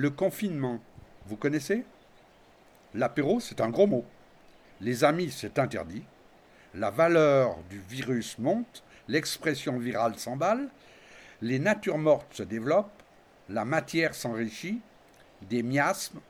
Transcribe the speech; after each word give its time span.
Le 0.00 0.10
confinement, 0.10 0.78
vous 1.26 1.34
connaissez? 1.34 1.84
L'apéro, 2.94 3.40
c'est 3.40 3.60
un 3.60 3.68
gros 3.68 3.88
mot. 3.88 4.04
Les 4.80 5.02
amis, 5.02 5.32
c'est 5.32 5.58
interdit. 5.58 6.04
La 6.72 6.90
valeur 6.92 7.58
du 7.68 7.80
virus 7.80 8.38
monte, 8.38 8.84
l'expression 9.08 9.76
virale 9.76 10.16
s'emballe, 10.16 10.68
les 11.42 11.58
natures 11.58 11.98
mortes 11.98 12.32
se 12.32 12.44
développent, 12.44 13.02
la 13.48 13.64
matière 13.64 14.14
s'enrichit, 14.14 14.80
des 15.42 15.64
miasmes, 15.64 16.20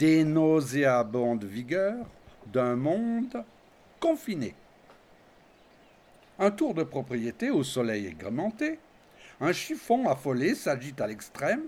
des 0.00 0.24
nauséabondes 0.24 1.44
vigueurs 1.44 2.04
d'un 2.46 2.74
monde 2.74 3.44
confiné. 4.00 4.56
Un 6.40 6.50
tour 6.50 6.74
de 6.74 6.82
propriété 6.82 7.50
au 7.50 7.62
soleil 7.62 8.08
égrementé, 8.08 8.80
un 9.40 9.52
chiffon 9.52 10.08
affolé 10.08 10.56
s'agite 10.56 11.00
à 11.00 11.06
l'extrême, 11.06 11.62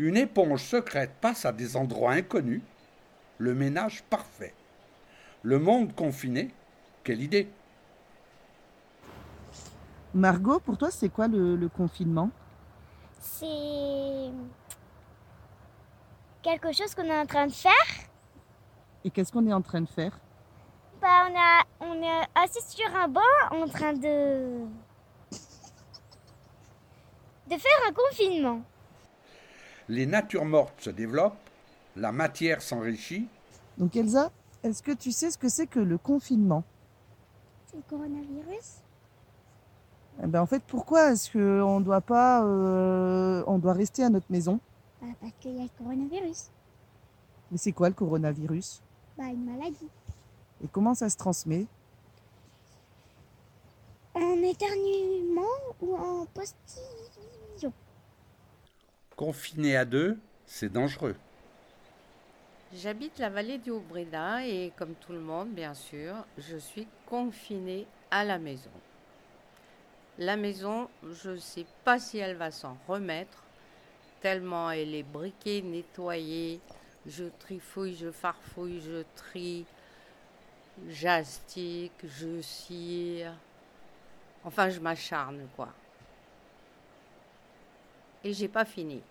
une 0.00 0.16
éponge 0.16 0.62
secrète 0.62 1.12
passe 1.20 1.44
à 1.44 1.52
des 1.52 1.76
endroits 1.76 2.12
inconnus, 2.12 2.62
le 3.36 3.54
ménage 3.54 4.02
parfait. 4.04 4.54
Le 5.42 5.58
monde 5.58 5.94
confiné, 5.94 6.54
quelle 7.04 7.20
idée 7.20 7.50
Margot, 10.14 10.58
pour 10.58 10.78
toi, 10.78 10.90
c'est 10.90 11.10
quoi 11.10 11.28
le, 11.28 11.54
le 11.54 11.68
confinement? 11.68 12.30
C'est 13.18 14.32
quelque 16.42 16.72
chose 16.72 16.94
qu'on 16.94 17.04
est 17.04 17.18
en 17.18 17.26
train 17.26 17.46
de 17.46 17.52
faire. 17.52 17.72
Et 19.04 19.10
qu'est-ce 19.10 19.30
qu'on 19.30 19.46
est 19.46 19.52
en 19.52 19.60
train 19.60 19.82
de 19.82 19.88
faire? 19.88 20.18
Bah, 21.02 21.28
on, 21.30 21.38
a, 21.38 21.62
on 21.80 22.02
est 22.02 22.26
assis 22.34 22.62
sur 22.74 22.96
un 22.96 23.06
banc 23.06 23.20
en 23.50 23.68
train 23.68 23.92
de. 23.92 24.64
de 27.48 27.58
faire 27.58 27.80
un 27.86 27.92
confinement. 27.92 28.62
Les 29.90 30.06
natures 30.06 30.44
mortes 30.44 30.80
se 30.82 30.90
développent, 30.90 31.34
la 31.96 32.12
matière 32.12 32.62
s'enrichit, 32.62 33.26
Donc 33.76 33.96
Elsa, 33.96 34.30
est-ce 34.62 34.84
que 34.84 34.92
tu 34.92 35.10
sais 35.10 35.32
ce 35.32 35.36
que 35.36 35.48
c'est 35.48 35.66
que 35.66 35.80
le 35.80 35.98
confinement? 35.98 36.62
C'est 37.66 37.78
le 37.78 37.82
coronavirus? 37.90 38.82
Eh 40.22 40.28
ben, 40.28 40.42
En 40.42 40.46
fait, 40.46 40.62
pourquoi 40.64 41.10
est-ce 41.10 41.32
qu'on 41.32 41.80
doit 41.80 42.02
pas, 42.02 42.44
euh, 42.44 43.42
on 43.48 43.58
doit 43.58 43.72
rester 43.72 44.04
à 44.04 44.10
notre 44.10 44.30
maison? 44.30 44.60
Bah, 45.02 45.08
Parce 45.20 45.32
qu'il 45.40 45.56
y 45.56 45.60
a 45.60 45.64
le 45.64 45.70
coronavirus. 45.76 46.50
Mais 47.50 47.58
c'est 47.58 47.72
quoi 47.72 47.88
le 47.88 47.94
coronavirus? 47.96 48.80
Bah, 49.18 49.24
une 49.24 49.44
maladie. 49.44 49.88
Et 50.62 50.68
comment 50.68 50.94
ça 50.94 51.10
se 51.10 51.16
transmet? 51.16 51.66
En 54.14 54.36
éternuement 54.44 55.58
ou 55.82 55.96
en 55.96 56.26
postillon. 56.26 56.99
Confiné 59.20 59.76
à 59.76 59.84
deux, 59.84 60.18
c'est 60.46 60.72
dangereux. 60.72 61.14
J'habite 62.72 63.18
la 63.18 63.28
vallée 63.28 63.58
du 63.58 63.68
Haut-Breda 63.68 64.46
et 64.46 64.72
comme 64.78 64.94
tout 64.94 65.12
le 65.12 65.20
monde, 65.20 65.50
bien 65.50 65.74
sûr, 65.74 66.14
je 66.38 66.56
suis 66.56 66.88
confinée 67.04 67.86
à 68.10 68.24
la 68.24 68.38
maison. 68.38 68.70
La 70.16 70.38
maison, 70.38 70.88
je 71.02 71.32
ne 71.32 71.36
sais 71.36 71.66
pas 71.84 71.98
si 71.98 72.16
elle 72.16 72.36
va 72.36 72.50
s'en 72.50 72.78
remettre, 72.88 73.44
tellement 74.22 74.70
elle 74.70 74.94
est 74.94 75.02
briquée, 75.02 75.60
nettoyée. 75.60 76.58
Je 77.04 77.24
trifouille, 77.40 77.96
je 77.96 78.10
farfouille, 78.10 78.80
je 78.80 79.04
trie, 79.16 79.66
j'astique, 80.88 81.92
je 82.04 82.40
cire. 82.40 83.34
Enfin, 84.44 84.70
je 84.70 84.80
m'acharne, 84.80 85.46
quoi. 85.56 85.68
Et 88.24 88.32
j'ai 88.32 88.48
pas 88.48 88.64
fini. 88.64 89.02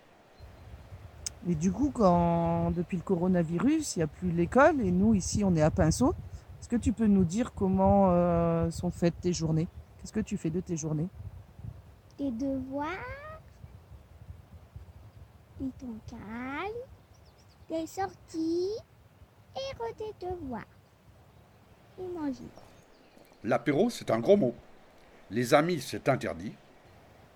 Et 1.47 1.55
du 1.55 1.71
coup, 1.71 1.89
quand 1.91 2.71
depuis 2.71 2.97
le 2.97 3.03
coronavirus, 3.03 3.95
il 3.95 3.99
n'y 3.99 4.03
a 4.03 4.07
plus 4.07 4.31
l'école 4.31 4.81
et 4.81 4.91
nous 4.91 5.13
ici, 5.13 5.43
on 5.43 5.55
est 5.55 5.61
à 5.61 5.71
Pinceau. 5.71 6.13
Est-ce 6.59 6.67
que 6.67 6.75
tu 6.75 6.91
peux 6.91 7.07
nous 7.07 7.23
dire 7.23 7.53
comment 7.53 8.07
euh, 8.09 8.69
sont 8.69 8.91
faites 8.91 9.19
tes 9.21 9.31
journées? 9.31 9.67
Qu'est-ce 9.97 10.11
que 10.11 10.19
tu 10.19 10.37
fais 10.37 10.49
de 10.49 10.59
tes 10.59 10.75
journées? 10.75 11.07
Des 12.17 12.31
devoirs. 12.31 12.87
Des 15.59 15.69
temps 15.79 15.87
calmes. 16.07 16.71
Des 17.69 17.87
sorties. 17.87 18.75
Et 19.55 19.93
des 19.97 20.27
devoirs. 20.27 20.61
Et 21.97 22.07
manger. 22.17 22.43
L'apéro, 23.43 23.89
c'est 23.89 24.11
un 24.11 24.19
gros 24.19 24.35
mot. 24.35 24.53
Les 25.31 25.53
amis, 25.53 25.79
c'est 25.79 26.09
interdit. 26.09 26.53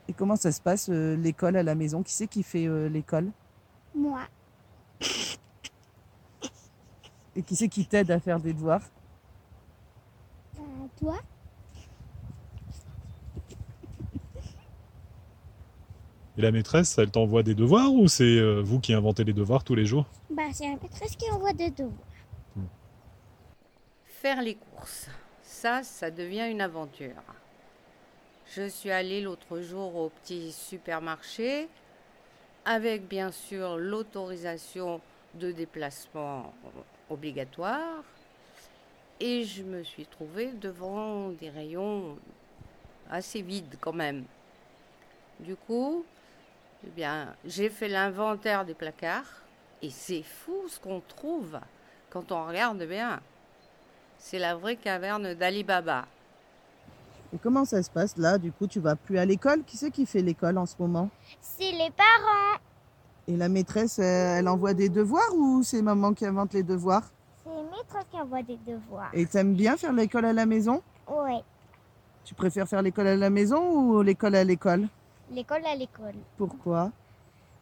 Et 0.09 0.13
comment 0.13 0.35
ça 0.35 0.51
se 0.51 0.59
passe 0.59 0.89
euh, 0.89 1.15
l'école 1.15 1.55
à 1.55 1.63
la 1.63 1.75
maison? 1.75 2.03
Qui 2.03 2.11
c'est 2.11 2.27
qui 2.27 2.43
fait 2.43 2.67
euh, 2.67 2.89
l'école? 2.89 3.31
Moi. 3.95 4.21
Et 7.35 7.41
qui 7.41 7.55
c'est 7.55 7.67
qui 7.67 7.85
t'aide 7.85 8.11
à 8.11 8.19
faire 8.19 8.39
des 8.39 8.53
devoirs 8.53 8.81
Bah, 10.55 10.61
toi. 10.99 11.15
Et 16.37 16.41
la 16.41 16.51
maîtresse, 16.51 16.97
elle 16.97 17.11
t'envoie 17.11 17.43
des 17.43 17.53
devoirs 17.53 17.91
ou 17.93 18.07
c'est 18.07 18.23
euh, 18.23 18.61
vous 18.61 18.79
qui 18.79 18.93
inventez 18.93 19.23
les 19.23 19.33
devoirs 19.33 19.63
tous 19.63 19.75
les 19.75 19.85
jours 19.85 20.05
Bah, 20.31 20.43
c'est 20.51 20.67
la 20.67 20.77
maîtresse 20.81 21.15
qui 21.15 21.29
envoie 21.31 21.53
des 21.53 21.69
devoirs. 21.69 21.97
Faire 24.05 24.41
les 24.41 24.55
courses, 24.55 25.09
ça, 25.43 25.83
ça 25.83 26.09
devient 26.09 26.47
une 26.49 26.61
aventure. 26.61 27.21
Je 28.55 28.67
suis 28.69 28.89
allée 28.89 29.21
l'autre 29.21 29.59
jour 29.59 29.95
au 29.95 30.09
petit 30.09 30.51
supermarché 30.51 31.67
avec 32.65 33.07
bien 33.07 33.31
sûr 33.31 33.77
l'autorisation 33.77 35.01
de 35.35 35.51
déplacement 35.51 36.53
obligatoire 37.09 38.03
et 39.19 39.43
je 39.43 39.63
me 39.63 39.83
suis 39.83 40.05
trouvée 40.05 40.51
devant 40.51 41.29
des 41.29 41.49
rayons 41.49 42.17
assez 43.09 43.41
vides 43.41 43.77
quand 43.79 43.93
même. 43.93 44.25
Du 45.39 45.55
coup, 45.55 46.05
eh 46.85 46.89
bien, 46.89 47.35
j'ai 47.45 47.69
fait 47.69 47.87
l'inventaire 47.87 48.65
des 48.65 48.73
placards 48.73 49.41
et 49.81 49.89
c'est 49.89 50.23
fou 50.23 50.67
ce 50.67 50.79
qu'on 50.79 51.01
trouve 51.01 51.59
quand 52.09 52.31
on 52.31 52.47
regarde 52.47 52.83
bien. 52.83 53.21
C'est 54.17 54.39
la 54.39 54.55
vraie 54.55 54.75
caverne 54.75 55.33
d'Ali 55.33 55.63
Baba. 55.63 56.05
Et 57.33 57.37
comment 57.41 57.65
ça 57.65 57.81
se 57.81 57.89
passe 57.89 58.15
là 58.17 58.37
Du 58.37 58.51
coup, 58.51 58.67
tu 58.67 58.79
vas 58.79 58.95
plus 58.95 59.17
à 59.17 59.25
l'école? 59.25 59.63
Qui 59.63 59.75
c'est 59.75 59.89
qui 59.89 60.05
fait 60.05 60.21
l'école 60.21 60.57
en 60.57 60.67
ce 60.67 60.75
moment? 60.77 61.09
C'est 61.41 61.71
les 61.71 61.89
parents. 61.89 62.59
Et 63.27 63.35
la 63.35 63.49
maîtresse, 63.49 63.97
elle, 63.99 64.47
envoie 64.47 64.73
des 64.73 64.89
devoirs 64.89 65.33
ou 65.35 65.63
c'est 65.63 65.81
maman 65.81 66.13
qui 66.13 66.25
invente 66.25 66.53
les 66.53 66.61
devoirs? 66.61 67.09
C'est 67.43 67.49
les 67.49 67.63
maîtresses 67.63 68.05
qui 68.11 68.17
envoient 68.17 68.43
des 68.43 68.59
devoirs. 68.67 69.09
Et 69.13 69.25
t'aimes 69.25 69.55
bien 69.55 69.77
faire 69.77 69.93
l'école 69.93 70.25
à 70.25 70.33
la 70.33 70.45
maison? 70.45 70.83
Ouais. 71.07 71.41
Tu 72.23 72.35
préfères 72.35 72.67
faire 72.67 72.81
l'école 72.81 73.07
à 73.07 73.15
la 73.15 73.29
maison 73.29 73.71
ou 73.71 74.01
l'école 74.03 74.35
à 74.35 74.43
l'école? 74.43 74.87
L'école 75.31 75.65
à 75.65 75.75
l'école. 75.75 76.15
Pourquoi? 76.37 76.91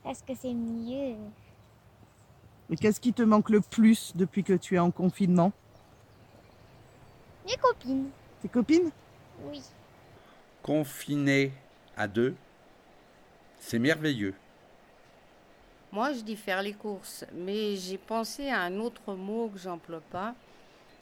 Parce 0.04 0.22
que 0.22 0.34
c'est 0.36 0.54
mieux. 0.54 1.16
Et 2.70 2.76
qu'est-ce 2.76 3.00
qui 3.00 3.14
te 3.14 3.22
manque 3.22 3.50
le 3.50 3.62
plus 3.62 4.14
depuis 4.16 4.44
que 4.44 4.54
tu 4.54 4.76
es 4.76 4.80
en 4.80 4.92
confinement? 4.92 5.54
Mes 7.46 7.56
copines. 7.58 8.10
Tes 8.42 8.50
copines? 8.50 8.92
Oui. 9.46 9.62
Confiné 10.62 11.52
à 11.98 12.08
deux, 12.08 12.36
c'est 13.60 13.80
merveilleux. 13.80 14.34
Moi, 15.92 16.14
je 16.14 16.22
dis 16.22 16.36
faire 16.36 16.62
les 16.62 16.74
courses, 16.74 17.26
mais 17.34 17.76
j'ai 17.76 17.98
pensé 17.98 18.50
à 18.50 18.62
un 18.62 18.80
autre 18.80 19.14
mot 19.14 19.50
que 19.50 19.60
j'emploie 19.60 20.02
pas 20.12 20.34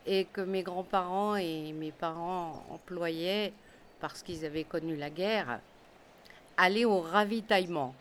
et 0.06 0.26
que 0.26 0.42
mes 0.42 0.64
grands-parents 0.64 1.36
et 1.36 1.74
mes 1.74 1.92
parents 1.92 2.66
employaient 2.72 3.54
parce 4.00 4.24
qu'ils 4.24 4.46
avaient 4.46 4.64
connu 4.64 4.96
la 4.96 5.10
guerre. 5.10 5.60
Aller 6.58 6.86
au 6.86 7.02
ravitaillement. 7.02 7.94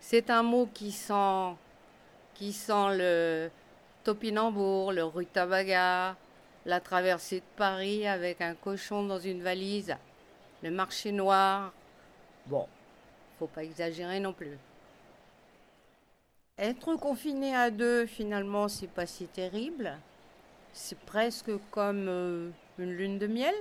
C'est 0.00 0.30
un 0.30 0.42
mot 0.42 0.68
qui 0.72 0.92
sent, 0.92 1.54
qui 2.34 2.52
sent 2.52 2.96
le 2.96 3.50
topinambour, 4.02 4.92
le 4.92 5.04
rutabaga, 5.04 6.16
la 6.66 6.80
traversée 6.80 7.40
de 7.40 7.56
Paris 7.56 8.06
avec 8.06 8.40
un 8.40 8.54
cochon 8.54 9.04
dans 9.04 9.18
une 9.18 9.42
valise, 9.42 9.96
le 10.62 10.70
marché 10.70 11.12
noir. 11.12 11.72
Bon, 12.46 12.66
faut 13.38 13.46
pas 13.46 13.64
exagérer 13.64 14.20
non 14.20 14.32
plus. 14.32 14.58
Être 16.58 16.94
confiné 16.96 17.56
à 17.56 17.70
deux, 17.70 18.04
finalement, 18.04 18.68
c'est 18.68 18.90
pas 18.90 19.06
si 19.06 19.26
terrible. 19.26 19.96
C'est 20.72 20.98
presque 20.98 21.50
comme 21.70 22.06
euh, 22.08 22.50
une 22.78 22.92
lune 22.92 23.18
de 23.18 23.26
miel. 23.26 23.54